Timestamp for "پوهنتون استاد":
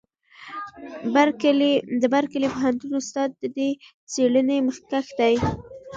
2.53-3.29